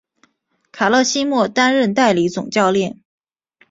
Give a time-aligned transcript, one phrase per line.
[0.71, 3.03] 卡勒西莫担任代理总教练。